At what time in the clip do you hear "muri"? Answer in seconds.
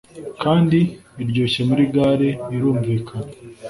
1.69-1.83